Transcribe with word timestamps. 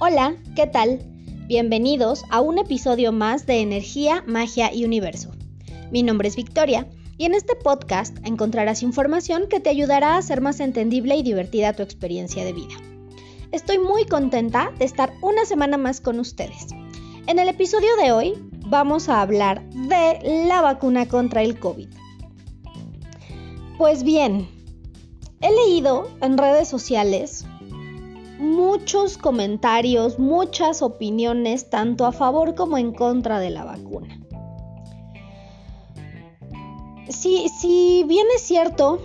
Hola, 0.00 0.36
¿qué 0.54 0.68
tal? 0.68 1.00
Bienvenidos 1.48 2.22
a 2.30 2.40
un 2.40 2.58
episodio 2.58 3.10
más 3.10 3.46
de 3.46 3.62
Energía, 3.62 4.22
Magia 4.28 4.72
y 4.72 4.84
Universo. 4.84 5.32
Mi 5.90 6.04
nombre 6.04 6.28
es 6.28 6.36
Victoria 6.36 6.86
y 7.16 7.24
en 7.24 7.34
este 7.34 7.56
podcast 7.56 8.16
encontrarás 8.24 8.84
información 8.84 9.48
que 9.48 9.58
te 9.58 9.70
ayudará 9.70 10.14
a 10.14 10.18
hacer 10.18 10.40
más 10.40 10.60
entendible 10.60 11.16
y 11.16 11.24
divertida 11.24 11.72
tu 11.72 11.82
experiencia 11.82 12.44
de 12.44 12.52
vida. 12.52 12.76
Estoy 13.50 13.78
muy 13.78 14.04
contenta 14.04 14.70
de 14.78 14.84
estar 14.84 15.12
una 15.20 15.44
semana 15.44 15.76
más 15.78 16.00
con 16.00 16.20
ustedes. 16.20 16.68
En 17.26 17.40
el 17.40 17.48
episodio 17.48 17.96
de 18.00 18.12
hoy 18.12 18.34
vamos 18.68 19.08
a 19.08 19.20
hablar 19.20 19.68
de 19.70 20.46
la 20.46 20.60
vacuna 20.60 21.08
contra 21.08 21.42
el 21.42 21.58
COVID. 21.58 21.88
Pues 23.78 24.04
bien, 24.04 24.48
he 25.40 25.50
leído 25.50 26.08
en 26.20 26.38
redes 26.38 26.68
sociales 26.68 27.44
muchos 28.38 29.18
comentarios, 29.18 30.18
muchas 30.18 30.82
opiniones, 30.82 31.70
tanto 31.70 32.06
a 32.06 32.12
favor 32.12 32.54
como 32.54 32.78
en 32.78 32.92
contra 32.92 33.40
de 33.40 33.50
la 33.50 33.64
vacuna. 33.64 34.20
Si, 37.08 37.48
si 37.48 38.04
bien 38.06 38.26
es 38.34 38.42
cierto 38.42 39.00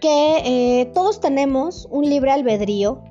que 0.00 0.80
eh, 0.80 0.86
todos 0.94 1.20
tenemos 1.20 1.86
un 1.90 2.08
libre 2.08 2.32
albedrío, 2.32 3.02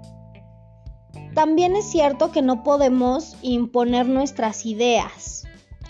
también 1.34 1.76
es 1.76 1.86
cierto 1.86 2.32
que 2.32 2.42
no 2.42 2.64
podemos 2.64 3.36
imponer 3.42 4.08
nuestras 4.08 4.66
ideas 4.66 5.46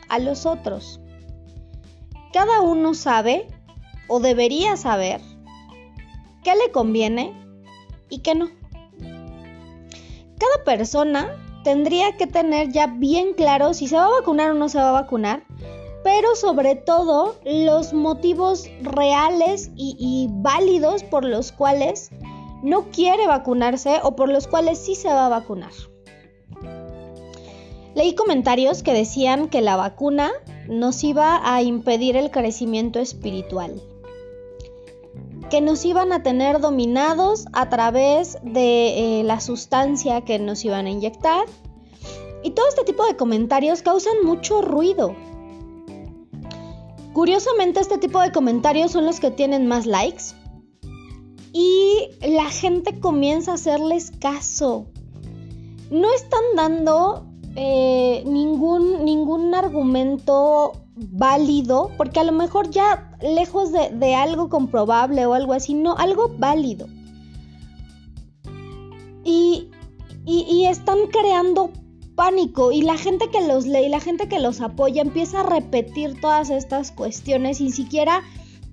a 0.09 0.19
los 0.19 0.45
otros. 0.45 0.99
Cada 2.33 2.61
uno 2.61 2.93
sabe 2.93 3.47
o 4.07 4.19
debería 4.19 4.75
saber 4.75 5.21
qué 6.43 6.55
le 6.55 6.71
conviene 6.71 7.33
y 8.09 8.19
qué 8.19 8.35
no 8.35 8.49
cada 10.37 10.63
persona 10.63 11.35
tendría 11.63 12.15
que 12.17 12.27
tener 12.27 12.71
ya 12.71 12.87
bien 12.87 13.33
claro 13.33 13.73
si 13.73 13.87
se 13.87 13.95
va 13.95 14.05
a 14.05 14.19
vacunar 14.19 14.51
o 14.51 14.53
no 14.53 14.69
se 14.69 14.77
va 14.77 14.89
a 14.89 15.01
vacunar, 15.01 15.43
pero 16.03 16.35
sobre 16.35 16.75
todo 16.75 17.35
los 17.43 17.93
motivos 17.93 18.69
reales 18.81 19.71
y, 19.75 20.27
válidos 20.31 21.03
por 21.03 21.25
los 21.25 21.51
cuales 21.51 22.11
no 22.61 22.91
quiere 22.91 23.27
vacunarse 23.27 23.99
o 24.03 24.15
por 24.15 24.29
los 24.29 24.47
cuales 24.47 24.77
sí 24.77 24.95
se 24.95 25.07
va 25.07 25.25
a 25.25 25.29
vacunar. 25.29 25.71
Leí 27.95 28.13
comentarios 28.13 28.83
que 28.83 28.93
decían 28.93 29.47
que 29.47 29.61
la 29.61 29.77
vacuna 29.77 30.31
nos 30.67 31.03
iba 31.03 31.41
a 31.43 31.61
impedir 31.63 32.17
el 32.17 32.29
crecimiento 32.29 32.99
espiritual 32.99 33.81
que 35.49 35.61
nos 35.61 35.85
iban 35.85 36.11
a 36.11 36.23
tener 36.23 36.59
dominados 36.59 37.45
a 37.53 37.69
través 37.69 38.37
de 38.43 39.19
eh, 39.19 39.23
la 39.23 39.39
sustancia 39.39 40.21
que 40.21 40.39
nos 40.39 40.65
iban 40.65 40.85
a 40.85 40.89
inyectar. 40.89 41.45
Y 42.43 42.51
todo 42.51 42.67
este 42.67 42.83
tipo 42.83 43.05
de 43.05 43.15
comentarios 43.15 43.81
causan 43.81 44.23
mucho 44.23 44.61
ruido. 44.61 45.15
Curiosamente 47.13 47.79
este 47.79 47.97
tipo 47.97 48.19
de 48.19 48.31
comentarios 48.31 48.91
son 48.91 49.05
los 49.05 49.19
que 49.19 49.31
tienen 49.31 49.67
más 49.67 49.85
likes. 49.85 50.35
Y 51.53 52.09
la 52.21 52.49
gente 52.49 52.99
comienza 52.99 53.51
a 53.51 53.55
hacerles 53.55 54.11
caso. 54.11 54.87
No 55.89 56.13
están 56.13 56.41
dando 56.55 57.25
eh, 57.55 58.23
ningún, 58.25 59.05
ningún 59.05 59.55
argumento 59.55 60.73
válido, 60.95 61.91
porque 61.97 62.19
a 62.19 62.23
lo 62.25 62.31
mejor 62.31 62.69
ya 62.69 63.14
lejos 63.21 63.71
de, 63.71 64.15
algo 64.15 64.49
comprobable 64.49 65.25
o 65.25 65.33
algo 65.33 65.53
así, 65.53 65.73
no, 65.73 65.95
algo 65.97 66.33
válido. 66.37 66.87
Y, 69.23 69.69
y, 70.25 70.65
están 70.65 71.07
creando 71.11 71.71
pánico 72.15 72.71
y 72.71 72.81
la 72.81 72.97
gente 72.97 73.29
que 73.29 73.45
los 73.45 73.65
lee 73.65 73.85
y 73.85 73.89
la 73.89 73.99
gente 73.99 74.27
que 74.27 74.39
los 74.39 74.61
apoya 74.61 75.01
empieza 75.01 75.41
a 75.41 75.43
repetir 75.43 76.19
todas 76.21 76.49
estas 76.49 76.91
cuestiones 76.91 77.57
sin 77.57 77.71
siquiera 77.71 78.21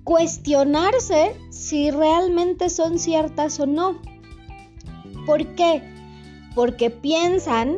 cuestionarse 0.03 1.35
si 1.49 1.91
realmente 1.91 2.69
son 2.69 2.99
ciertas 2.99 3.59
o 3.59 3.65
no. 3.65 3.99
¿Por 5.25 5.55
qué? 5.55 5.81
Porque 6.55 6.89
piensan 6.89 7.77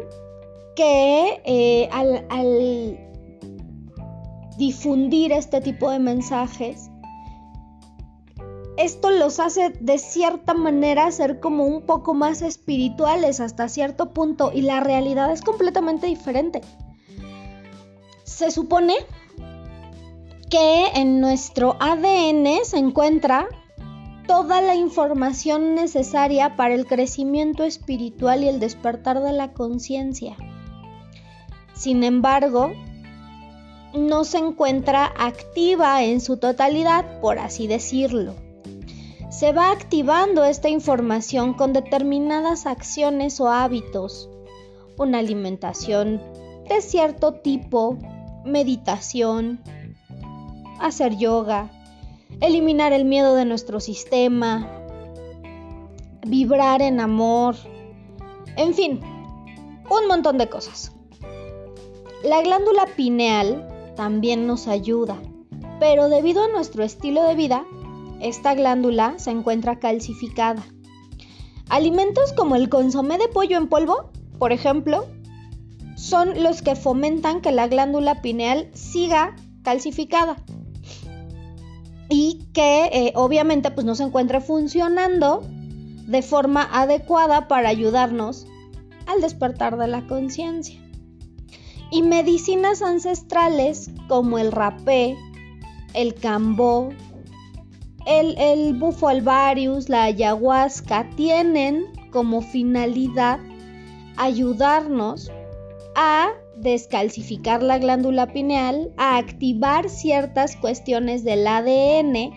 que 0.76 1.42
eh, 1.46 1.90
al, 1.92 3.05
difundir 4.58 5.32
este 5.32 5.62
tipo 5.62 5.90
de 5.92 6.00
mensajes, 6.00 6.90
esto 8.78 9.10
los 9.10 9.40
hace 9.40 9.70
de 9.80 9.98
cierta 9.98 10.54
manera 10.54 11.10
ser 11.12 11.40
como 11.40 11.66
un 11.66 11.84
poco 11.84 12.14
más 12.14 12.42
espirituales 12.42 13.40
hasta 13.40 13.70
cierto 13.70 14.12
punto 14.12 14.52
y 14.54 14.62
la 14.62 14.82
realidad 14.82 15.32
es 15.32 15.42
completamente 15.42 16.08
diferente. 16.08 16.62
Se 18.24 18.52
supone 18.52 18.96
que 20.50 20.88
en 20.96 21.22
nuestro 21.22 21.78
ADN 21.80 22.66
se 22.66 22.78
encuentra 22.78 23.48
toda 24.28 24.62
la 24.62 24.76
información 24.76 25.76
necesaria 25.76 26.56
para 26.56 26.74
el 26.74 26.86
crecimiento 26.86 27.64
espiritual 27.64 28.44
y 28.44 28.50
el 28.50 28.60
despertar 28.60 29.22
de 29.22 29.32
la 29.32 29.54
conciencia. 29.54 30.36
Sin 31.74 32.04
embargo, 32.04 32.72
no 33.96 34.24
se 34.24 34.38
encuentra 34.38 35.12
activa 35.18 36.04
en 36.04 36.22
su 36.22 36.38
totalidad, 36.38 37.20
por 37.22 37.40
así 37.40 37.68
decirlo. 37.68 38.34
Se 39.30 39.52
va 39.52 39.72
activando 39.72 40.44
esta 40.44 40.70
información 40.70 41.54
con 41.54 41.74
determinadas 41.74 42.66
acciones 42.66 43.40
o 43.42 43.50
hábitos, 43.50 44.30
una 44.98 45.20
alimentación 45.20 46.22
de 46.70 46.82
cierto 46.82 47.34
tipo, 47.34 47.98
meditación, 48.46 49.60
hacer 50.80 51.18
yoga, 51.18 51.70
eliminar 52.42 52.94
el 52.94 53.06
miedo 53.06 53.36
de 53.36 53.46
nuestro 53.46 53.80
sistema, 53.80 54.70
vibrar 56.26 56.82
en 56.82 57.00
amor, 57.00 57.56
en 58.56 58.74
fin, 58.74 59.02
un 59.90 60.08
montón 60.08 60.38
de 60.38 60.50
cosas. 60.50 60.92
La 62.24 62.42
glándula 62.42 62.88
pineal 62.96 63.75
también 63.96 64.48
nos 64.48 64.68
ayuda, 64.68 65.18
pero 65.80 66.10
debido 66.10 66.44
a 66.44 66.48
nuestro 66.48 66.84
estilo 66.84 67.24
de 67.24 67.36
vida, 67.36 67.66
esta 68.22 68.54
glándula 68.54 69.16
se 69.18 69.32
encuentra 69.32 69.80
calcificada. 69.80 70.64
Alimentos 71.70 72.34
como 72.34 72.56
el 72.56 72.70
consomé 72.70 73.18
de 73.18 73.28
pollo 73.28 73.58
en 73.58 73.68
polvo, 73.68 74.12
por 74.38 74.52
ejemplo, 74.52 75.06
son 75.96 76.44
los 76.44 76.62
que 76.62 76.76
fomentan 76.76 77.42
que 77.42 77.52
la 77.52 77.68
glándula 77.68 78.22
pineal 78.22 78.70
siga 78.74 79.36
calcificada 79.64 80.38
y 82.10 82.48
que 82.54 82.86
eh, 82.86 83.14
obviamente 83.16 83.72
pues 83.72 83.86
no 83.86 83.96
se 83.96 84.04
encuentre 84.04 84.42
funcionando 84.42 85.42
de 86.08 86.22
forma 86.22 86.68
adecuada 86.72 87.48
para 87.48 87.70
ayudarnos 87.70 88.46
al 89.08 89.22
despertar 89.22 89.78
de 89.78 89.88
la 89.88 90.06
conciencia 90.06 90.85
y 91.92 92.02
medicinas 92.02 92.82
ancestrales 92.82 93.90
como 94.08 94.40
el 94.40 94.52
rapé, 94.52 95.16
el 95.94 96.14
cambó, 96.16 96.90
el, 98.06 98.38
el 98.38 98.74
bufo 98.74 99.08
alvarius, 99.08 99.90
la 99.90 100.04
ayahuasca, 100.04 101.10
tienen 101.16 101.86
como 102.12 102.42
finalidad 102.42 103.40
ayudarnos 104.18 105.32
a 105.96 106.30
descalcificar 106.58 107.62
la 107.62 107.78
glándula 107.78 108.28
pineal, 108.28 108.94
a 108.98 109.18
activar 109.18 109.90
ciertas 109.90 110.56
cuestiones 110.56 111.24
del 111.24 111.46
ADN 111.46 112.32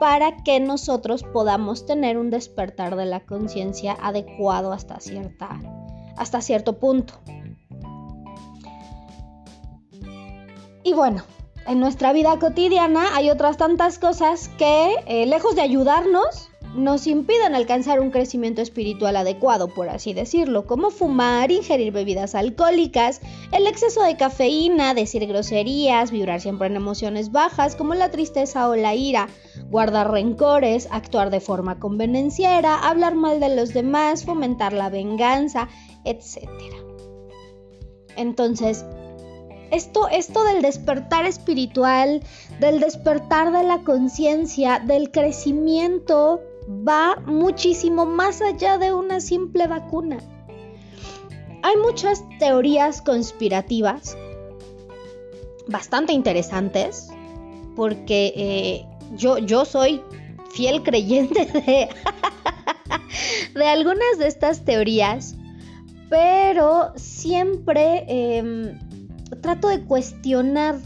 para 0.00 0.36
que 0.42 0.60
nosotros 0.60 1.22
podamos 1.22 1.86
tener 1.86 2.18
un 2.18 2.30
despertar 2.30 2.96
de 2.96 3.06
la 3.06 3.20
conciencia 3.20 3.96
adecuado 4.00 4.72
hasta, 4.72 4.98
cierta, 4.98 5.60
hasta 6.16 6.40
cierto 6.40 6.78
punto. 6.78 7.14
Y 10.82 10.94
bueno, 10.94 11.24
en 11.66 11.80
nuestra 11.80 12.12
vida 12.12 12.38
cotidiana 12.38 13.14
hay 13.14 13.30
otras 13.30 13.56
tantas 13.56 13.98
cosas 13.98 14.48
que, 14.56 14.94
eh, 15.06 15.26
lejos 15.26 15.54
de 15.54 15.62
ayudarnos, 15.62 16.50
nos 16.74 17.06
impiden 17.08 17.54
alcanzar 17.54 18.00
un 18.00 18.10
crecimiento 18.10 18.62
espiritual 18.62 19.16
adecuado, 19.16 19.68
por 19.68 19.88
así 19.88 20.14
decirlo, 20.14 20.66
como 20.66 20.90
fumar, 20.90 21.50
ingerir 21.50 21.92
bebidas 21.92 22.34
alcohólicas, 22.34 23.20
el 23.52 23.66
exceso 23.66 24.02
de 24.04 24.16
cafeína, 24.16 24.94
decir 24.94 25.26
groserías, 25.26 26.12
vibrar 26.12 26.40
siempre 26.40 26.68
en 26.68 26.76
emociones 26.76 27.32
bajas 27.32 27.74
como 27.74 27.94
la 27.94 28.10
tristeza 28.10 28.68
o 28.68 28.76
la 28.76 28.94
ira, 28.94 29.28
guardar 29.68 30.12
rencores, 30.12 30.88
actuar 30.92 31.30
de 31.30 31.40
forma 31.40 31.80
convenenciera, 31.80 32.76
hablar 32.76 33.16
mal 33.16 33.40
de 33.40 33.54
los 33.54 33.74
demás, 33.74 34.24
fomentar 34.24 34.72
la 34.72 34.90
venganza, 34.90 35.68
etc. 36.04 36.48
Entonces, 38.16 38.84
esto, 39.70 40.08
esto 40.08 40.44
del 40.44 40.62
despertar 40.62 41.26
espiritual, 41.26 42.22
del 42.58 42.80
despertar 42.80 43.52
de 43.52 43.62
la 43.64 43.82
conciencia, 43.82 44.80
del 44.80 45.10
crecimiento, 45.10 46.40
va 46.68 47.16
muchísimo 47.26 48.06
más 48.06 48.40
allá 48.42 48.78
de 48.78 48.92
una 48.92 49.20
simple 49.20 49.66
vacuna. 49.66 50.18
hay 51.62 51.76
muchas 51.76 52.24
teorías 52.38 53.02
conspirativas 53.02 54.16
bastante 55.66 56.12
interesantes 56.12 57.08
porque 57.76 58.32
eh, 58.36 58.86
yo, 59.16 59.38
yo 59.38 59.64
soy 59.64 60.02
fiel 60.50 60.82
creyente 60.82 61.46
de, 61.52 61.88
de 63.54 63.66
algunas 63.66 64.18
de 64.18 64.26
estas 64.26 64.64
teorías, 64.64 65.34
pero 66.08 66.92
siempre 66.96 68.04
em, 68.08 68.78
trato 69.40 69.68
de 69.68 69.84
cuestionar 69.84 70.76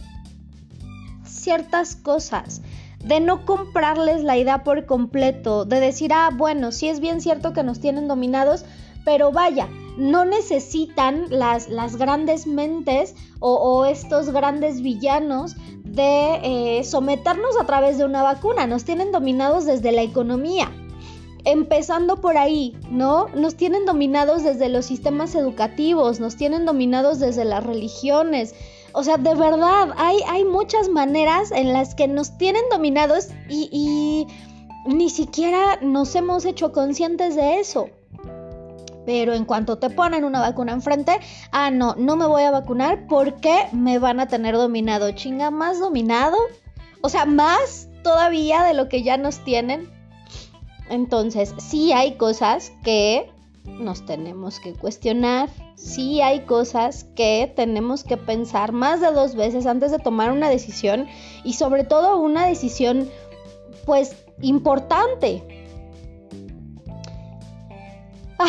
ciertas 1.24 1.96
cosas, 1.96 2.62
de 3.04 3.20
no 3.20 3.44
comprarles 3.44 4.24
la 4.24 4.36
idea 4.36 4.64
por 4.64 4.86
completo, 4.86 5.64
de 5.64 5.80
decir, 5.80 6.12
ah, 6.14 6.30
bueno, 6.34 6.72
sí 6.72 6.88
es 6.88 7.00
bien 7.00 7.20
cierto 7.20 7.52
que 7.52 7.62
nos 7.62 7.80
tienen 7.80 8.08
dominados, 8.08 8.64
pero 9.04 9.30
vaya, 9.30 9.68
no 9.98 10.24
necesitan 10.24 11.26
las, 11.28 11.68
las 11.68 11.96
grandes 11.96 12.46
mentes 12.46 13.14
o, 13.40 13.84
estos 13.84 14.30
grandes 14.30 14.80
villanos 14.80 15.56
de 15.84 16.78
eh, 16.78 16.84
someternos 16.84 17.60
a 17.60 17.66
través 17.66 17.98
de 17.98 18.04
una 18.04 18.22
vacuna, 18.22 18.66
nos 18.66 18.84
tienen 18.84 19.12
dominados 19.12 19.66
desde 19.66 19.92
la 19.92 20.02
economía. 20.02 20.70
Empezando 21.44 22.20
por 22.20 22.38
ahí, 22.38 22.76
¿no? 22.90 23.28
Nos 23.34 23.54
tienen 23.54 23.84
dominados 23.84 24.42
desde 24.42 24.68
los 24.68 24.86
sistemas 24.86 25.34
educativos, 25.34 26.20
nos 26.20 26.36
tienen 26.36 26.64
dominados 26.64 27.18
desde 27.18 27.44
las 27.44 27.64
religiones, 27.64 28.54
o 28.96 29.02
sea, 29.02 29.16
de 29.16 29.34
verdad, 29.34 29.92
hay, 29.96 30.18
hay 30.28 30.44
muchas 30.44 30.88
maneras 30.88 31.50
en 31.50 31.72
las 31.72 31.96
que 31.96 32.06
nos 32.06 32.38
tienen 32.38 32.62
dominados 32.70 33.26
y, 33.48 33.68
y 33.72 34.28
ni 34.86 35.10
siquiera 35.10 35.78
nos 35.82 36.14
hemos 36.14 36.44
hecho 36.44 36.70
conscientes 36.70 37.34
de 37.34 37.58
eso. 37.58 37.88
Pero 39.04 39.34
en 39.34 39.46
cuanto 39.46 39.78
te 39.78 39.90
ponen 39.90 40.24
una 40.24 40.38
vacuna 40.40 40.72
enfrente, 40.72 41.18
ah, 41.50 41.72
no, 41.72 41.96
no 41.96 42.14
me 42.14 42.26
voy 42.26 42.44
a 42.44 42.52
vacunar 42.52 43.08
porque 43.08 43.66
me 43.72 43.98
van 43.98 44.20
a 44.20 44.28
tener 44.28 44.54
dominado. 44.54 45.10
Chinga, 45.10 45.50
más 45.50 45.80
dominado. 45.80 46.36
O 47.00 47.08
sea, 47.08 47.26
más 47.26 47.88
todavía 48.04 48.62
de 48.62 48.74
lo 48.74 48.88
que 48.88 49.02
ya 49.02 49.16
nos 49.16 49.40
tienen. 49.40 49.90
Entonces, 50.88 51.54
sí 51.58 51.92
hay 51.92 52.16
cosas 52.16 52.72
que 52.82 53.30
nos 53.64 54.04
tenemos 54.04 54.60
que 54.60 54.74
cuestionar. 54.74 55.48
Sí 55.76 56.20
hay 56.20 56.40
cosas 56.40 57.04
que 57.16 57.52
tenemos 57.54 58.04
que 58.04 58.16
pensar 58.16 58.72
más 58.72 59.00
de 59.00 59.10
dos 59.12 59.34
veces 59.34 59.66
antes 59.66 59.90
de 59.90 59.98
tomar 59.98 60.30
una 60.30 60.48
decisión 60.48 61.06
y 61.44 61.54
sobre 61.54 61.84
todo 61.84 62.18
una 62.20 62.46
decisión 62.46 63.08
pues 63.86 64.16
importante. 64.40 65.42
Ah, 68.38 68.48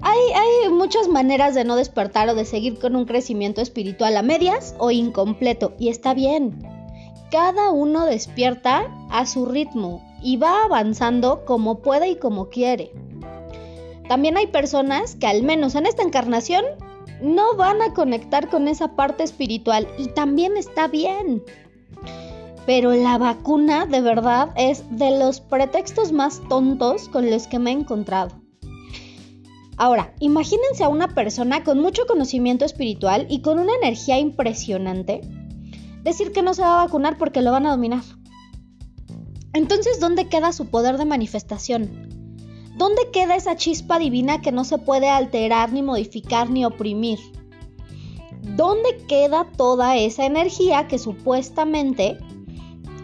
hay, 0.00 0.18
hay, 0.34 0.70
muchas 0.70 1.08
maneras 1.08 1.54
de 1.54 1.64
no 1.64 1.76
despertar 1.76 2.28
o 2.28 2.34
de 2.34 2.44
seguir 2.44 2.78
con 2.78 2.96
un 2.96 3.04
crecimiento 3.04 3.60
espiritual 3.60 4.16
a 4.16 4.22
medias 4.22 4.74
o 4.78 4.90
incompleto 4.90 5.74
y 5.78 5.88
está 5.88 6.14
bien. 6.14 6.66
Cada 7.30 7.70
uno 7.70 8.06
despierta 8.06 8.86
a 9.10 9.26
su 9.26 9.44
ritmo 9.44 10.07
y 10.22 10.36
va 10.36 10.64
avanzando 10.64 11.44
como 11.44 11.80
puede 11.80 12.08
y 12.08 12.16
como 12.16 12.48
quiere. 12.48 12.92
También 14.08 14.36
hay 14.36 14.46
personas 14.46 15.16
que 15.16 15.26
al 15.26 15.42
menos 15.42 15.74
en 15.74 15.86
esta 15.86 16.02
encarnación 16.02 16.64
no 17.20 17.54
van 17.56 17.82
a 17.82 17.92
conectar 17.94 18.48
con 18.48 18.68
esa 18.68 18.96
parte 18.96 19.22
espiritual 19.22 19.86
y 19.98 20.08
también 20.08 20.56
está 20.56 20.88
bien. 20.88 21.42
Pero 22.64 22.92
la 22.92 23.18
vacuna 23.18 23.86
de 23.86 24.00
verdad 24.00 24.50
es 24.56 24.84
de 24.90 25.18
los 25.18 25.40
pretextos 25.40 26.12
más 26.12 26.40
tontos 26.48 27.08
con 27.08 27.30
los 27.30 27.46
que 27.46 27.58
me 27.58 27.70
he 27.70 27.74
encontrado. 27.74 28.40
Ahora, 29.76 30.12
imagínense 30.18 30.84
a 30.84 30.88
una 30.88 31.14
persona 31.14 31.62
con 31.62 31.80
mucho 31.80 32.06
conocimiento 32.06 32.64
espiritual 32.64 33.26
y 33.28 33.42
con 33.42 33.58
una 33.58 33.74
energía 33.80 34.18
impresionante 34.18 35.20
decir 36.02 36.32
que 36.32 36.42
no 36.42 36.54
se 36.54 36.62
va 36.62 36.80
a 36.80 36.84
vacunar 36.84 37.18
porque 37.18 37.42
lo 37.42 37.52
van 37.52 37.66
a 37.66 37.70
dominar. 37.70 38.02
Entonces, 39.58 39.98
¿dónde 39.98 40.28
queda 40.28 40.52
su 40.52 40.66
poder 40.66 40.98
de 40.98 41.04
manifestación? 41.04 41.90
¿Dónde 42.76 43.10
queda 43.12 43.34
esa 43.34 43.56
chispa 43.56 43.98
divina 43.98 44.40
que 44.40 44.52
no 44.52 44.62
se 44.62 44.78
puede 44.78 45.08
alterar, 45.08 45.72
ni 45.72 45.82
modificar, 45.82 46.48
ni 46.48 46.64
oprimir? 46.64 47.18
¿Dónde 48.54 48.98
queda 49.08 49.48
toda 49.56 49.96
esa 49.96 50.26
energía 50.26 50.86
que 50.86 51.00
supuestamente 51.00 52.18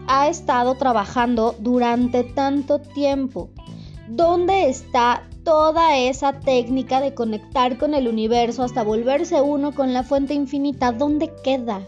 ha 0.07 0.29
estado 0.29 0.75
trabajando 0.75 1.57
durante 1.59 2.23
tanto 2.23 2.79
tiempo? 2.79 3.49
¿Dónde 4.07 4.69
está 4.69 5.27
toda 5.43 5.97
esa 5.97 6.39
técnica 6.39 7.01
de 7.01 7.13
conectar 7.13 7.77
con 7.77 7.93
el 7.93 8.07
universo 8.07 8.63
hasta 8.63 8.81
volverse 8.81 9.41
uno 9.41 9.75
con 9.75 9.91
la 9.91 10.03
fuente 10.03 10.33
infinita? 10.33 10.93
¿Dónde 10.93 11.33
queda? 11.43 11.81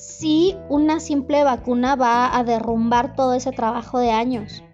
Si 0.00 0.56
una 0.70 0.98
simple 0.98 1.44
vacuna 1.44 1.94
va 1.94 2.34
a 2.34 2.42
derrumbar 2.42 3.14
todo 3.14 3.34
ese 3.34 3.52
trabajo 3.52 3.98
de 3.98 4.10
años. 4.10 4.64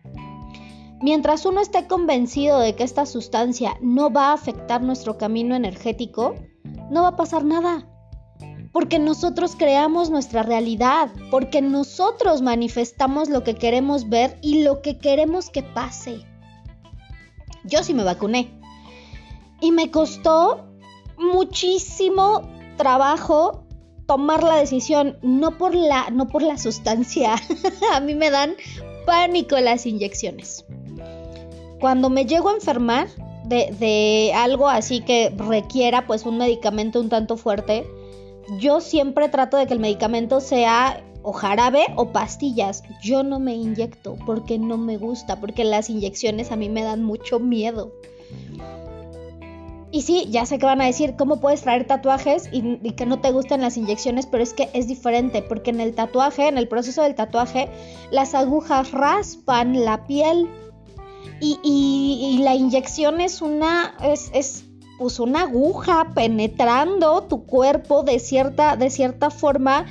Mientras 1.02 1.44
uno 1.44 1.60
esté 1.60 1.88
convencido 1.88 2.60
de 2.60 2.76
que 2.76 2.84
esta 2.84 3.06
sustancia 3.06 3.76
no 3.80 4.12
va 4.12 4.28
a 4.28 4.34
afectar 4.34 4.82
nuestro 4.82 5.18
camino 5.18 5.56
energético, 5.56 6.36
no 6.92 7.02
va 7.02 7.08
a 7.08 7.16
pasar 7.16 7.44
nada. 7.44 7.88
Porque 8.72 9.00
nosotros 9.00 9.56
creamos 9.56 10.10
nuestra 10.10 10.44
realidad, 10.44 11.10
porque 11.32 11.60
nosotros 11.60 12.40
manifestamos 12.40 13.28
lo 13.28 13.42
que 13.42 13.56
queremos 13.56 14.08
ver 14.08 14.38
y 14.42 14.62
lo 14.62 14.80
que 14.80 14.98
queremos 14.98 15.50
que 15.50 15.64
pase. 15.64 16.24
Yo 17.64 17.82
sí 17.82 17.94
me 17.94 18.04
vacuné. 18.04 18.60
Y 19.60 19.72
me 19.72 19.90
costó 19.90 20.68
muchísimo 21.18 22.42
trabajo 22.76 23.65
tomar 24.06 24.42
la 24.42 24.56
decisión, 24.56 25.18
no 25.22 25.58
por 25.58 25.74
la, 25.74 26.10
no 26.10 26.28
por 26.28 26.42
la 26.42 26.58
sustancia. 26.58 27.34
a 27.92 28.00
mí 28.00 28.14
me 28.14 28.30
dan 28.30 28.54
pánico 29.04 29.58
las 29.58 29.86
inyecciones. 29.86 30.64
Cuando 31.80 32.08
me 32.08 32.24
llego 32.24 32.48
a 32.48 32.54
enfermar 32.54 33.08
de, 33.44 34.32
algo 34.34 34.68
así 34.68 35.00
que 35.02 35.32
requiera 35.36 36.06
pues 36.06 36.26
un 36.26 36.38
medicamento 36.38 37.00
un 37.00 37.08
tanto 37.08 37.36
fuerte, 37.36 37.86
yo 38.58 38.80
siempre 38.80 39.28
trato 39.28 39.56
de 39.56 39.66
que 39.66 39.74
el 39.74 39.80
medicamento 39.80 40.40
sea 40.40 41.02
o 41.22 41.32
jarabe 41.32 41.84
o 41.96 42.12
pastillas. 42.12 42.82
Yo 43.02 43.22
no 43.22 43.40
me 43.40 43.54
inyecto 43.54 44.16
porque 44.24 44.58
no 44.58 44.78
me 44.78 44.96
gusta, 44.96 45.40
porque 45.40 45.64
las 45.64 45.90
inyecciones 45.90 46.52
a 46.52 46.56
mí 46.56 46.68
me 46.68 46.82
dan 46.82 47.02
mucho 47.02 47.40
miedo. 47.40 47.92
Y 49.92 50.02
sí, 50.02 50.26
ya 50.30 50.44
sé 50.46 50.58
que 50.58 50.66
van 50.66 50.80
a 50.80 50.86
decir, 50.86 51.14
¿cómo 51.16 51.40
puedes 51.40 51.62
traer 51.62 51.86
tatuajes 51.86 52.48
y, 52.52 52.78
y, 52.82 52.92
que 52.92 53.06
no 53.06 53.20
te 53.20 53.30
gusten 53.30 53.60
las 53.60 53.76
inyecciones? 53.76 54.26
Pero 54.26 54.42
es 54.42 54.52
que 54.52 54.68
es 54.72 54.88
diferente, 54.88 55.42
porque 55.42 55.70
en 55.70 55.80
el 55.80 55.94
tatuaje, 55.94 56.48
en 56.48 56.58
el 56.58 56.68
proceso 56.68 57.02
del 57.02 57.14
tatuaje, 57.14 57.68
las 58.10 58.34
agujas 58.34 58.90
raspan 58.90 59.84
la 59.84 60.06
piel 60.06 60.48
y, 61.40 62.40
la 62.42 62.54
inyección 62.54 63.20
es 63.20 63.42
una, 63.42 63.94
es, 64.02 64.30
es 64.32 64.64
pues 64.98 65.20
una 65.20 65.42
aguja 65.42 66.12
penetrando 66.14 67.22
tu 67.24 67.44
cuerpo 67.44 68.02
de 68.02 68.18
cierta, 68.18 68.76
de 68.76 68.90
cierta 68.90 69.30
forma 69.30 69.86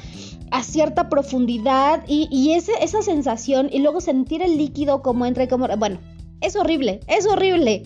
a 0.52 0.64
cierta 0.64 1.10
profundidad 1.10 2.04
y, 2.08 2.28
y 2.32 2.54
esa 2.54 3.02
sensación 3.02 3.70
y 3.72 3.80
luego 3.80 4.02
sentir 4.02 4.42
el 4.42 4.58
líquido 4.58 5.02
como 5.02 5.26
entra 5.26 5.44
y 5.44 5.48
como... 5.48 5.68
Bueno, 5.78 6.00
es 6.42 6.56
horrible, 6.56 7.02
es 7.08 7.28
horrible. 7.28 7.84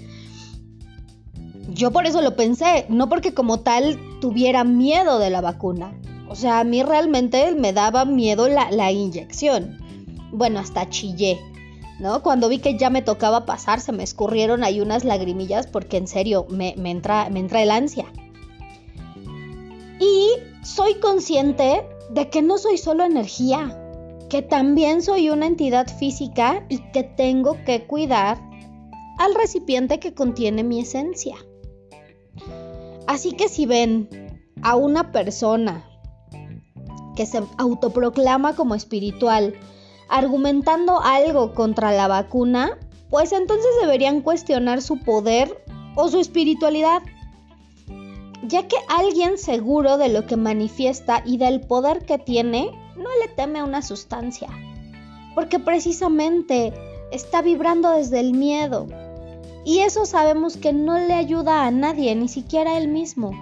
Yo 1.71 1.91
por 1.91 2.05
eso 2.05 2.21
lo 2.21 2.35
pensé, 2.35 2.85
no 2.89 3.09
porque 3.09 3.33
como 3.33 3.59
tal 3.59 3.99
tuviera 4.21 4.63
miedo 4.63 5.19
de 5.19 5.29
la 5.29 5.41
vacuna. 5.41 5.93
O 6.29 6.35
sea, 6.35 6.59
a 6.59 6.63
mí 6.63 6.83
realmente 6.83 7.53
me 7.55 7.73
daba 7.73 8.05
miedo 8.05 8.47
la, 8.47 8.91
inyección. 8.91 9.77
Bueno, 10.31 10.59
hasta 10.59 10.89
chillé. 10.89 11.39
¿no? 11.99 12.23
Cuando 12.23 12.49
vi 12.49 12.59
que 12.59 12.77
ya 12.77 12.89
me 12.89 13.01
tocaba 13.01 13.45
pasar, 13.45 13.81
se 13.81 13.91
me 13.91 14.03
escurrieron 14.03 14.63
ahí 14.63 14.79
unas 14.79 15.03
lagrimillas 15.03 15.67
porque 15.67 15.97
en 15.97 16.07
serio 16.07 16.45
me, 16.49 16.73
entra, 16.85 17.29
me 17.29 17.39
entra 17.39 17.61
el 17.61 17.71
ansia. 17.71 18.05
Y 19.99 20.29
soy 20.63 20.95
consciente 20.95 21.85
de 22.09 22.29
que 22.29 22.41
no 22.41 22.57
soy 22.57 22.77
solo 22.77 23.03
energía, 23.03 23.77
que 24.29 24.41
también 24.41 25.01
soy 25.01 25.29
una 25.29 25.47
entidad 25.47 25.87
física 25.87 26.65
y 26.69 26.79
que 26.91 27.03
tengo 27.03 27.57
que 27.65 27.85
cuidar 27.85 28.39
al 29.17 29.35
recipiente 29.35 29.99
que 29.99 30.13
contiene 30.13 30.63
mi 30.63 30.79
esencia. 30.79 31.35
Así 33.09 33.31
que 33.31 33.49
si 33.49 33.65
ven 33.65 34.07
a 34.61 34.75
una 34.75 35.11
persona 35.11 35.83
que 37.15 37.25
se 37.25 37.41
autoproclama 37.57 38.55
como 38.55 38.75
espiritual, 38.75 39.55
argumentando 40.09 41.01
algo 41.01 41.55
contra 41.55 41.91
la 41.91 42.07
vacuna, 42.07 42.77
pues 43.09 43.31
entonces 43.31 43.71
deberían 43.81 44.21
cuestionar 44.21 44.83
su 44.83 44.99
poder 44.99 45.63
o 45.95 46.07
su 46.09 46.19
espiritualidad, 46.19 47.01
ya 48.43 48.67
que 48.67 48.75
alguien 48.89 49.39
seguro 49.39 49.97
de 49.97 50.09
lo 50.09 50.27
que 50.27 50.37
manifiesta 50.37 51.23
y 51.25 51.37
del 51.37 51.61
poder 51.61 52.05
que 52.05 52.19
tiene 52.19 52.69
no 52.95 53.09
le 53.25 53.27
teme 53.35 53.57
a 53.57 53.63
una 53.63 53.81
sustancia, 53.81 54.49
porque 55.33 55.57
precisamente 55.57 56.75
está 57.11 57.41
vibrando 57.41 57.89
desde 57.89 58.19
el 58.19 58.33
miedo, 58.33 58.85
y 59.69 59.81
eso 59.81 60.07
sabemos 60.07 60.57
que 60.57 60.73
no 60.73 60.97
le 60.97 61.13
ayuda 61.13 61.67
a 61.67 61.69
nadie, 61.69 62.15
ni 62.15 62.27
siquiera 62.27 62.71
a 62.71 62.77
él 62.79 62.87
mismo. 62.87 63.33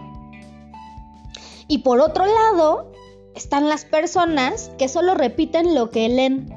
Y 1.70 1.78
por 1.78 2.02
otro 2.02 2.26
lado, 2.26 2.92
están 3.34 3.70
las 3.70 3.86
personas 3.86 4.70
que 4.78 4.90
solo 4.90 5.14
repiten 5.14 5.74
lo 5.74 5.90
que 5.90 6.10
leen. 6.10 6.54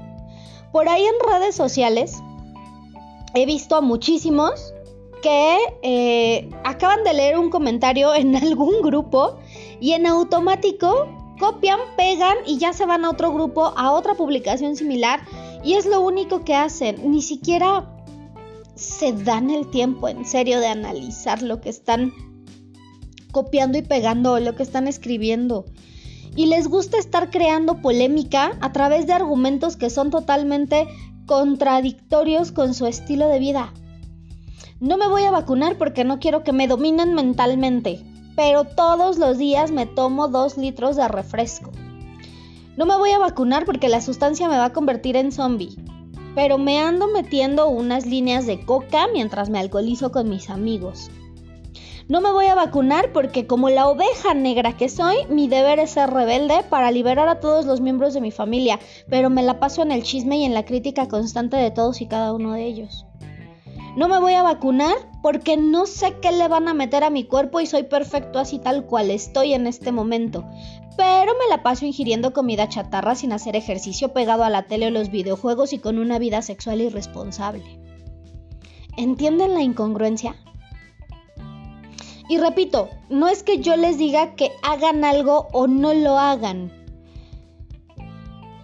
Por 0.73 0.89
ahí 0.89 1.05
en 1.05 1.33
redes 1.33 1.55
sociales 1.55 2.21
he 3.35 3.47
visto 3.47 3.77
a 3.77 3.81
muchísimos 3.81 4.75
que 5.23 5.57
eh, 5.83 6.51
acaban 6.65 7.05
de 7.05 7.15
leer 7.15 7.39
un 7.39 7.49
comentario 7.49 8.13
en 8.17 8.35
algún 8.35 8.83
grupo 8.83 9.39
y 9.79 9.93
en 9.93 10.05
automático 10.05 11.07
copian, 11.39 11.79
pegan 11.97 12.39
y 12.45 12.59
ya 12.59 12.73
se 12.73 12.87
van 12.87 13.05
a 13.05 13.11
otro 13.11 13.33
grupo, 13.33 13.73
a 13.77 13.93
otra 13.93 14.15
publicación 14.15 14.75
similar 14.75 15.21
y 15.63 15.75
es 15.75 15.87
lo 15.87 16.01
único 16.01 16.45
que 16.45 16.57
hacen. 16.57 17.09
Ni 17.09 17.23
siquiera 17.23 18.00
se 18.81 19.13
dan 19.13 19.51
el 19.51 19.69
tiempo 19.71 20.09
en 20.09 20.25
serio 20.25 20.59
de 20.59 20.69
analizar 20.69 21.43
lo 21.43 21.61
que 21.61 21.69
están 21.69 22.13
copiando 23.31 23.77
y 23.77 23.83
pegando, 23.83 24.41
lo 24.41 24.57
que 24.57 24.63
están 24.63 24.89
escribiendo. 24.89 25.67
Y 26.35 26.47
les 26.47 26.67
gusta 26.67 26.99
estar 26.99 27.31
creando 27.31 27.83
polémica 27.83 28.57
a 28.61 28.73
través 28.73 29.07
de 29.07 29.13
argumentos 29.13 29.77
que 29.77 29.91
son 29.91 30.11
totalmente 30.11 30.89
contradictorios 31.27 32.53
con 32.53 32.73
su 32.73 32.87
estilo 32.87 33.29
de 33.29 33.39
vida. 33.39 33.73
No 34.81 34.97
me 34.97 35.09
voy 35.09 35.23
a 35.23 35.31
vacunar 35.31 35.77
porque 35.77 36.05
no 36.05 36.19
quiero 36.19 36.43
que 36.43 36.53
me 36.53 36.67
dominen 36.67 37.13
mentalmente, 37.13 38.03
pero 38.35 38.65
todos 38.65 39.19
los 39.19 39.37
días 39.37 39.71
me 39.73 39.85
tomo 39.85 40.29
dos 40.29 40.57
litros 40.57 40.97
de 40.97 41.07
refresco. 41.07 41.71
No 42.79 42.87
me 42.87 42.97
voy 42.97 43.11
a 43.11 43.19
vacunar 43.19 43.67
porque 43.67 43.91
la 43.91 44.01
sustancia 44.01 44.49
me 44.49 44.57
va 44.57 44.67
a 44.67 44.73
convertir 44.73 45.17
en 45.17 45.33
zombie, 45.33 45.77
pero 46.35 46.59
me 46.59 46.79
ando 46.79 47.09
metiendo 47.09 47.69
unas 47.69 48.07
líneas 48.07 48.47
de 48.47 48.65
coca 48.65 49.09
mientras 49.13 49.51
me 49.51 49.59
alcoholizo 49.59 50.13
con 50.13 50.29
mis 50.29 50.51
amigos. 50.51 51.11
No 52.11 52.21
me 52.21 52.33
voy 52.33 52.47
a 52.47 52.57
vacunar 52.57 53.13
porque 53.13 53.47
como 53.47 53.71
la 53.71 53.87
oveja 53.87 54.35
negra 54.35 54.77
que 54.77 54.89
soy, 54.89 55.15
mi 55.29 55.47
deber 55.47 55.79
es 55.79 55.91
ser 55.91 56.11
rebelde 56.11 56.65
para 56.69 56.91
liberar 56.91 57.29
a 57.29 57.39
todos 57.39 57.67
los 57.67 57.81
miembros 57.81 58.15
de 58.15 58.21
mi 58.21 58.33
familia, 58.33 58.81
pero 59.09 59.31
me 59.31 59.45
la 59.45 59.61
paso 59.61 59.83
en 59.83 59.93
el 59.93 60.03
chisme 60.03 60.39
y 60.39 60.45
en 60.45 60.53
la 60.53 60.65
crítica 60.65 61.07
constante 61.07 61.57
de 61.57 61.71
todos 61.71 62.01
y 62.01 62.07
cada 62.07 62.33
uno 62.33 62.55
de 62.55 62.65
ellos. 62.65 63.07
No 63.97 64.09
me 64.09 64.19
voy 64.19 64.35
a 64.35 64.43
vacunar 64.43 64.95
porque 65.23 65.57
no 65.57 65.87
sé 65.87 66.17
qué 66.21 66.33
le 66.33 66.49
van 66.49 66.69
a 66.69 66.75
meter 66.75 67.05
a 67.05 67.11
mi 67.11 67.25
cuerpo 67.25 67.61
y 67.61 67.67
soy 67.67 67.85
perfecto 67.85 68.39
así 68.39 68.59
tal 68.59 68.87
cual 68.87 69.11
estoy 69.11 69.53
en 69.55 69.67
este 69.67 69.93
momento. 69.93 70.45
Pero 70.97 71.33
me 71.39 71.49
la 71.49 71.63
paso 71.63 71.87
ingiriendo 71.87 72.33
comida 72.33 72.69
chatarra 72.69 73.15
sin 73.15 73.33
hacer 73.33 73.57
ejercicio 73.57 74.13
pegado 74.13 74.45
a 74.45 74.51
la 74.51 74.65
tele 74.65 74.89
o 74.89 74.91
los 74.91 75.11
videojuegos 75.11 75.73
y 75.73 75.79
con 75.79 75.99
una 75.99 76.19
vida 76.19 76.43
sexual 76.43 76.81
irresponsable. 76.81 77.65
¿Entienden 78.97 79.55
la 79.55 79.63
incongruencia? 79.63 80.37
Y 82.29 82.39
repito, 82.39 82.89
no 83.09 83.29
es 83.29 83.43
que 83.43 83.59
yo 83.59 83.77
les 83.77 83.99
diga 83.99 84.35
que 84.37 84.53
hagan 84.63 85.05
algo 85.05 85.49
o 85.53 85.67
no 85.67 85.95
lo 85.95 86.19
hagan. 86.19 86.71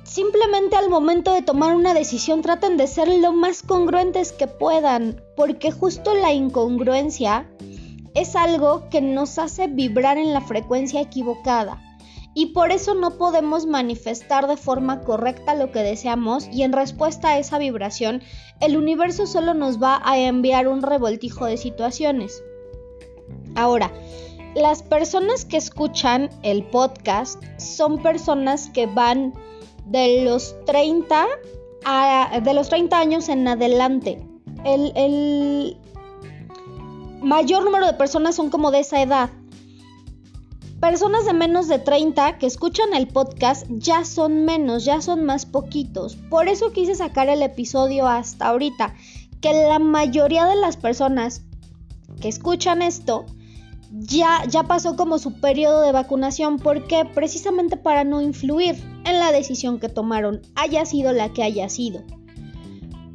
Simplemente 0.05 0.77
al 0.77 0.89
momento 0.89 1.33
de 1.33 1.43
tomar 1.43 1.75
una 1.75 1.93
decisión 1.93 2.43
traten 2.43 2.77
de 2.77 2.87
ser 2.87 3.09
lo 3.09 3.33
más 3.33 3.63
congruentes 3.63 4.33
que 4.33 4.47
puedan, 4.47 5.21
porque 5.37 5.73
justo 5.73 6.15
la 6.15 6.33
incongruencia 6.33 7.49
es 8.15 8.37
algo 8.37 8.89
que 8.89 9.01
nos 9.03 9.39
hace 9.39 9.67
vibrar 9.67 10.17
en 10.17 10.33
la 10.33 10.41
frecuencia 10.41 11.01
equivocada. 11.01 11.83
Y 12.39 12.53
por 12.53 12.71
eso 12.71 12.95
no 12.95 13.13
podemos 13.13 13.65
manifestar 13.65 14.47
de 14.47 14.59
forma 14.59 15.01
correcta 15.01 15.55
lo 15.55 15.73
que 15.73 15.79
deseamos 15.79 16.47
y 16.53 16.65
en 16.65 16.73
respuesta 16.75 17.31
a 17.31 17.39
esa 17.39 17.57
vibración 17.57 18.23
el 18.61 18.77
universo 18.77 19.27
solo 19.27 19.55
nos 19.55 19.83
va 19.83 20.03
a 20.05 20.19
enviar 20.19 20.69
un 20.69 20.83
revoltijo 20.83 21.47
de 21.47 21.57
situaciones. 21.57 22.45
Ahora, 23.55 23.91
las 24.55 24.83
personas 24.83 25.47
que 25.47 25.57
escuchan 25.57 26.29
el 26.43 26.63
podcast 26.65 27.43
son 27.59 28.03
personas 28.03 28.69
que 28.69 28.85
van 28.85 29.33
de 29.87 30.23
los 30.23 30.63
30 30.67 31.27
a, 31.87 32.41
de 32.43 32.53
los 32.53 32.69
30 32.69 32.99
años 32.99 33.31
en 33.31 33.49
adelante. 33.49 34.23
El, 34.63 34.93
el 34.95 35.79
mayor 37.23 37.65
número 37.65 37.87
de 37.87 37.95
personas 37.95 38.35
son 38.35 38.51
como 38.51 38.71
de 38.71 38.81
esa 38.81 39.01
edad. 39.01 39.31
Personas 40.87 41.27
de 41.27 41.33
menos 41.33 41.67
de 41.67 41.81
30 41.81 42.39
que 42.39 42.47
escuchan 42.47 42.95
el 42.95 43.09
podcast 43.09 43.67
ya 43.71 44.05
son 44.05 44.45
menos, 44.45 44.85
ya 44.85 45.01
son 45.01 45.25
más 45.25 45.45
poquitos. 45.45 46.15
Por 46.15 46.47
eso 46.47 46.73
quise 46.73 46.95
sacar 46.95 47.29
el 47.29 47.43
episodio 47.43 48.07
hasta 48.07 48.47
ahorita. 48.47 48.95
Que 49.41 49.53
la 49.53 49.81
mayoría 49.81 50.47
de 50.47 50.55
las 50.55 50.77
personas 50.77 51.43
que 52.21 52.29
escuchan 52.29 52.83
esto 52.83 53.27
ya, 53.91 54.45
ya 54.49 54.63
pasó 54.63 54.95
como 54.95 55.19
su 55.19 55.41
periodo 55.41 55.81
de 55.81 55.91
vacunación. 55.91 56.61
porque 56.61 57.05
Precisamente 57.05 57.77
para 57.77 58.05
no 58.05 58.23
influir 58.23 58.77
en 59.05 59.19
la 59.19 59.33
decisión 59.33 59.81
que 59.81 59.89
tomaron, 59.89 60.41
haya 60.55 60.87
sido 60.87 61.13
la 61.13 61.33
que 61.33 61.43
haya 61.43 61.69
sido. 61.69 62.05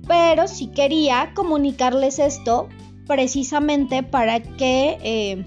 Pero 0.10 0.50
sí 0.50 0.68
quería 0.68 1.32
comunicarles 1.34 2.20
esto 2.20 2.68
precisamente 3.08 4.04
para 4.04 4.42
que 4.42 4.98
eh, 5.01 5.46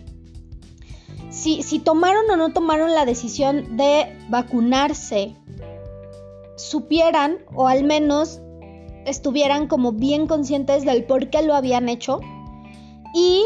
si, 1.35 1.63
si 1.63 1.81
tomaron 1.81 2.31
o 2.31 2.37
no 2.37 2.53
tomaron 2.53 2.95
la 2.95 3.05
decisión 3.05 3.77
de 3.77 4.17
vacunarse, 4.29 5.35
supieran 6.57 7.39
o 7.55 7.67
al 7.67 7.83
menos 7.83 8.41
estuvieran 9.05 9.67
como 9.67 9.93
bien 9.93 10.27
conscientes 10.27 10.85
del 10.85 11.05
por 11.05 11.29
qué 11.31 11.43
lo 11.43 11.55
habían 11.55 11.89
hecho 11.89 12.21
y 13.15 13.45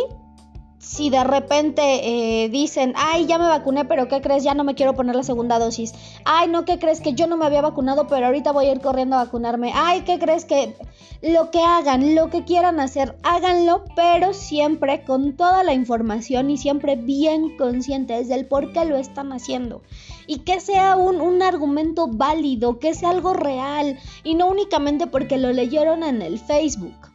si 0.79 1.11
de 1.11 1.25
repente 1.25 1.83
eh, 1.83 2.49
dicen, 2.49 2.95
ay, 2.97 3.27
ya 3.27 3.39
me 3.39 3.47
vacuné, 3.47 3.85
pero 3.85 4.09
¿qué 4.09 4.21
crees? 4.21 4.45
Ya 4.45 4.55
no 4.55 4.65
me 4.65 4.75
quiero 4.75 4.95
poner 4.95 5.17
la 5.17 5.23
segunda 5.23 5.59
dosis. 5.59 5.93
Ay, 6.25 6.49
no, 6.49 6.65
¿qué 6.65 6.79
crees? 6.79 7.01
Que 7.01 7.15
yo 7.15 7.27
no 7.27 7.37
me 7.37 7.47
había 7.47 7.61
vacunado, 7.61 8.07
pero 8.07 8.27
ahorita 8.27 8.53
voy 8.53 8.67
a 8.67 8.73
ir 8.73 8.81
corriendo 8.81 9.17
a 9.17 9.25
vacunarme. 9.25 9.73
Ay, 9.75 10.03
¿qué 10.03 10.19
crees? 10.19 10.45
Que 10.45 10.77
lo 11.21 11.51
que 11.51 11.63
hagan, 11.63 12.15
lo 12.15 12.31
que 12.31 12.45
quieran 12.45 12.79
hacer, 12.79 13.17
háganlo, 13.25 13.85
pero 13.97 14.33
siempre 14.33 15.03
con 15.03 15.37
toda 15.37 15.65
la 15.65 15.75
información 15.75 16.49
y 16.51 16.57
siempre 16.57 16.95
bien 16.95 17.57
conscientes 17.57 18.29
del 18.29 18.47
por 18.47 18.73
qué 18.73 18.85
lo 18.85 18.97
están 18.97 19.33
haciendo. 19.33 19.83
Y 20.29 20.41
que 20.41 20.61
sea 20.61 20.97
un, 20.97 21.21
un 21.21 21.43
argumento 21.43 22.07
válido, 22.07 22.79
que 22.79 22.95
sea 22.95 23.11
algo 23.11 23.35
real 23.35 23.99
y 24.23 24.37
no 24.37 24.47
únicamente 24.47 25.07
porque 25.09 25.39
lo 25.39 25.53
leyeron 25.53 26.05
en 26.05 26.23
el 26.23 26.39
Facebook. 26.39 27.08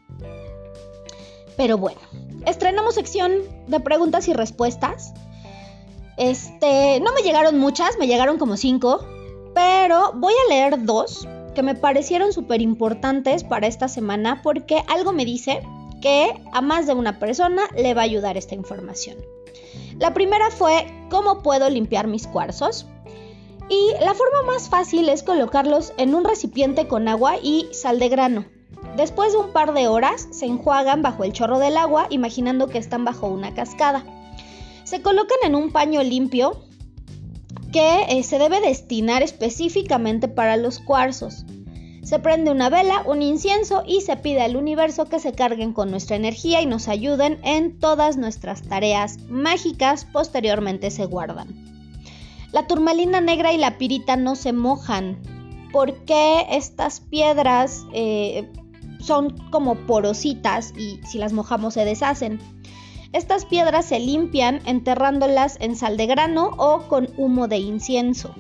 Pero 1.58 1.78
bueno, 1.78 2.00
estrenamos 2.46 2.96
sección 2.96 3.34
de 3.68 3.80
preguntas 3.80 4.28
y 4.28 4.34
respuestas. 4.34 5.14
Este, 6.18 7.00
no 7.00 7.14
me 7.14 7.22
llegaron 7.22 7.58
muchas, 7.60 7.98
me 7.98 8.08
llegaron 8.08 8.38
como 8.38 8.58
cinco, 8.58 9.06
pero 9.54 10.14
voy 10.14 10.34
a 10.34 10.54
leer 10.54 10.84
dos 10.84 11.28
que 11.56 11.64
me 11.64 11.76
parecieron 11.76 12.34
súper 12.34 12.62
importantes 12.62 13.44
para 13.44 13.68
esta 13.68 13.88
semana 13.88 14.42
porque 14.42 14.84
algo 14.88 15.14
me 15.14 15.26
dice 15.26 15.62
que 16.02 16.34
a 16.52 16.62
más 16.62 16.88
de 16.88 16.94
una 16.94 17.20
persona 17.20 17.64
le 17.76 17.94
va 17.94 18.02
a 18.02 18.06
ayudar 18.06 18.38
esta 18.38 18.56
información. 18.56 19.18
La 20.00 20.14
primera 20.14 20.50
fue 20.52 20.88
cómo 21.10 21.42
puedo 21.42 21.70
limpiar 21.70 22.08
mis 22.08 22.28
cuarzos. 22.28 22.88
Y 23.70 23.92
la 24.04 24.14
forma 24.14 24.42
más 24.46 24.68
fácil 24.68 25.08
es 25.08 25.24
colocarlos 25.24 25.94
en 25.98 26.14
un 26.14 26.26
recipiente 26.26 26.88
con 26.88 27.08
agua 27.08 27.38
y 27.42 27.70
sal 27.72 28.00
de 28.00 28.10
grano. 28.10 28.46
Después 28.96 29.34
de 29.34 29.40
un 29.40 29.52
par 29.52 29.74
de 29.74 29.88
horas 29.88 30.28
se 30.32 30.46
enjuagan 30.46 31.02
bajo 31.02 31.24
el 31.24 31.34
chorro 31.34 31.60
del 31.60 31.78
agua 31.78 32.08
imaginando 32.10 32.68
que 32.68 32.78
están 32.78 33.06
bajo 33.06 33.28
una 33.28 33.54
cascada. 33.54 34.04
Se 34.84 35.02
colocan 35.02 35.40
en 35.44 35.56
un 35.56 35.72
paño 35.72 36.04
limpio 36.04 36.64
que 37.72 38.06
eh, 38.08 38.24
se 38.24 38.38
debe 38.38 38.62
destinar 38.62 39.24
específicamente 39.24 40.28
para 40.28 40.58
los 40.58 40.80
cuarzos. 40.80 41.46
Se 42.04 42.20
prende 42.20 42.52
una 42.52 42.70
vela, 42.70 43.04
un 43.08 43.22
incienso 43.22 43.84
y 43.88 44.02
se 44.02 44.18
pide 44.18 44.42
al 44.42 44.58
universo 44.58 45.06
que 45.06 45.20
se 45.20 45.34
carguen 45.34 45.74
con 45.74 45.90
nuestra 45.90 46.16
energía 46.16 46.62
y 46.62 46.66
nos 46.66 46.88
ayuden 46.88 47.40
en 47.44 47.80
todas 47.80 48.18
nuestras 48.18 48.62
tareas 48.62 49.18
mágicas. 49.30 50.06
Posteriormente 50.06 50.92
se 50.92 51.06
guardan. 51.06 51.48
La 52.52 52.68
turmalina 52.68 53.22
negra 53.22 53.52
y 53.54 53.58
la 53.58 53.80
pirita 53.80 54.16
no 54.16 54.36
se 54.36 54.54
mojan 54.54 55.18
porque 55.72 56.46
estas 56.52 57.00
piedras 57.00 57.86
eh, 57.94 58.48
son 59.04 59.32
como 59.50 59.76
porositas 59.76 60.74
y 60.78 61.00
si 61.06 61.18
las 61.18 61.34
mojamos 61.34 61.74
se 61.74 61.86
deshacen. 61.86 62.40
Estas 63.12 63.46
piedras 63.46 63.86
se 63.86 64.00
limpian 64.00 64.62
enterrándolas 64.66 65.58
en 65.60 65.76
sal 65.76 65.98
de 65.98 66.08
grano 66.08 66.52
o 66.58 66.88
con 66.88 67.10
humo 67.18 67.48
de 67.48 67.58
incienso. 67.58 68.34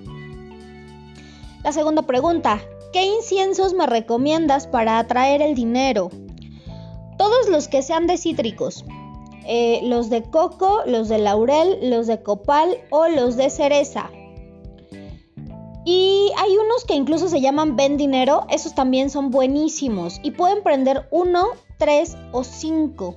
La 1.63 1.72
segunda 1.72 2.01
pregunta, 2.01 2.60
¿qué 2.91 3.05
inciensos 3.05 3.74
me 3.74 3.86
recomiendas 3.86 4.65
para 4.67 4.98
atraer 4.98 5.41
el 5.41 5.53
dinero? 5.53 6.10
Todos 7.17 7.50
los 7.50 7.67
que 7.67 7.84
sean 7.84 8.08
de 8.08 8.17
cítricos, 8.17 8.84
eh, 9.46 9.82
los 9.84 10.10
de 10.10 10.24
coco, 10.24 10.82
los 10.88 11.10
de 11.10 11.20
laurel, 11.20 11.77
los 11.89 12.08
de 12.08 12.24
copal 12.24 12.77
o 12.89 13.08
los 13.08 13.36
de 13.38 13.50
cereza. 13.50 14.10
Y 15.85 16.31
hay 16.37 16.55
unos 16.57 16.85
que 16.85 16.95
incluso 16.95 17.27
se 17.27 17.41
llaman 17.41 17.75
ven 17.75 17.97
dinero, 17.97 18.45
esos 18.49 18.73
también 18.73 19.09
son 19.09 19.31
buenísimos 19.31 20.19
y 20.23 20.31
pueden 20.31 20.63
prender 20.63 21.07
uno, 21.11 21.47
tres 21.77 22.15
o 22.31 22.43
cinco 22.43 23.15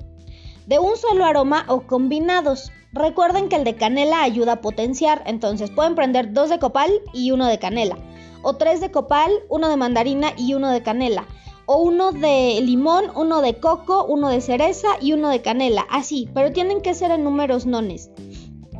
de 0.66 0.78
un 0.78 0.96
solo 0.96 1.24
aroma 1.24 1.64
o 1.68 1.82
combinados. 1.82 2.72
Recuerden 2.92 3.48
que 3.48 3.56
el 3.56 3.64
de 3.64 3.76
canela 3.76 4.22
ayuda 4.22 4.52
a 4.52 4.60
potenciar, 4.60 5.22
entonces 5.26 5.70
pueden 5.70 5.94
prender 5.94 6.32
dos 6.32 6.50
de 6.50 6.58
copal 6.58 6.90
y 7.12 7.30
uno 7.30 7.46
de 7.46 7.58
canela, 7.58 7.96
o 8.42 8.54
tres 8.54 8.80
de 8.80 8.90
copal, 8.90 9.30
uno 9.48 9.68
de 9.68 9.76
mandarina 9.76 10.32
y 10.36 10.54
uno 10.54 10.70
de 10.70 10.82
canela, 10.82 11.26
o 11.66 11.78
uno 11.78 12.12
de 12.12 12.60
limón, 12.62 13.04
uno 13.14 13.42
de 13.42 13.58
coco, 13.58 14.04
uno 14.04 14.28
de 14.28 14.40
cereza 14.40 14.88
y 15.00 15.12
uno 15.12 15.28
de 15.28 15.42
canela, 15.42 15.86
así, 15.90 16.28
pero 16.34 16.52
tienen 16.52 16.80
que 16.80 16.94
ser 16.94 17.10
en 17.10 17.24
números 17.24 17.66
nones. 17.66 18.10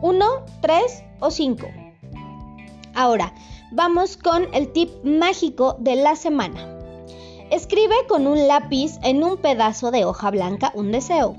Uno, 0.02 0.44
tres 0.60 1.02
o 1.20 1.30
cinco. 1.30 1.68
Ahora, 2.94 3.34
vamos 3.70 4.16
con 4.16 4.52
el 4.54 4.73
tip 4.73 4.90
mágico 5.04 5.76
de 5.78 5.96
la 5.96 6.16
semana. 6.16 6.73
Escribe 7.50 7.94
con 8.08 8.26
un 8.26 8.49
lápiz 8.49 8.99
en 9.02 9.23
un 9.23 9.37
pedazo 9.37 9.90
de 9.90 10.04
hoja 10.04 10.30
blanca 10.30 10.73
un 10.75 10.92
deseo. 10.92 11.37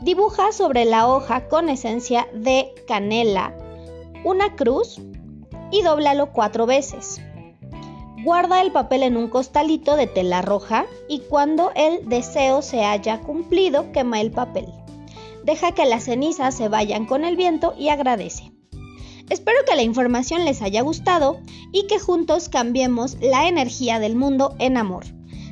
Dibuja 0.00 0.52
sobre 0.52 0.84
la 0.84 1.08
hoja 1.08 1.48
con 1.48 1.68
esencia 1.68 2.26
de 2.32 2.72
canela 2.86 3.54
una 4.24 4.56
cruz 4.56 5.00
y 5.70 5.82
dóblalo 5.82 6.32
cuatro 6.32 6.66
veces. 6.66 7.20
Guarda 8.24 8.62
el 8.62 8.72
papel 8.72 9.02
en 9.02 9.18
un 9.18 9.28
costalito 9.28 9.96
de 9.96 10.06
tela 10.06 10.40
roja 10.40 10.86
y 11.08 11.20
cuando 11.20 11.72
el 11.76 12.08
deseo 12.08 12.62
se 12.62 12.84
haya 12.84 13.20
cumplido, 13.20 13.92
quema 13.92 14.22
el 14.22 14.30
papel. 14.30 14.66
Deja 15.44 15.72
que 15.72 15.84
las 15.84 16.04
cenizas 16.04 16.54
se 16.54 16.68
vayan 16.68 17.04
con 17.04 17.24
el 17.24 17.36
viento 17.36 17.74
y 17.76 17.90
agradece. 17.90 18.53
Espero 19.30 19.58
que 19.66 19.76
la 19.76 19.82
información 19.82 20.44
les 20.44 20.62
haya 20.62 20.82
gustado 20.82 21.40
y 21.72 21.86
que 21.86 21.98
juntos 21.98 22.48
cambiemos 22.48 23.16
la 23.20 23.48
energía 23.48 23.98
del 23.98 24.16
mundo 24.16 24.54
en 24.58 24.76
amor. 24.76 25.04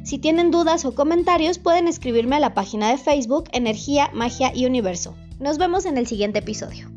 Si 0.04 0.18
tienen 0.18 0.50
dudas 0.50 0.84
o 0.84 0.94
comentarios 0.94 1.58
pueden 1.58 1.88
escribirme 1.88 2.36
a 2.36 2.40
la 2.40 2.54
página 2.54 2.90
de 2.90 2.98
Facebook 2.98 3.44
Energía, 3.52 4.10
Magia 4.12 4.52
y 4.54 4.66
Universo. 4.66 5.14
Nos 5.38 5.58
vemos 5.58 5.86
en 5.86 5.96
el 5.96 6.06
siguiente 6.06 6.40
episodio. 6.40 6.90